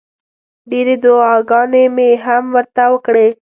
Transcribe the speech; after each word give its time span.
ډېرې 0.69 0.95
دوعاګانې 1.03 1.83
مې 1.95 2.09
هم 2.25 2.43
ورته 2.55 2.83
وکړې. 2.93 3.27